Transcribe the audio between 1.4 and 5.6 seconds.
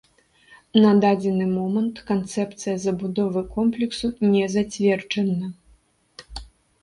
момант канцэпцыя забудовы комплексу не зацверджана.